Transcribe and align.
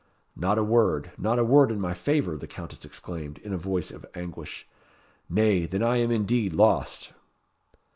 "Not 0.35 0.57
a 0.57 0.63
word 0.63 1.11
not 1.15 1.37
a 1.37 1.43
word 1.43 1.69
in 1.69 1.79
my 1.79 1.93
favour," 1.93 2.35
the 2.35 2.47
Countess 2.47 2.85
exclaimed, 2.85 3.37
in 3.37 3.53
a 3.53 3.57
voice 3.59 3.91
of 3.91 4.03
anguish. 4.15 4.67
"Nay, 5.29 5.67
then 5.67 5.83
I 5.83 5.97
am 5.97 6.09
indeed 6.09 6.53
lost!" 6.53 7.13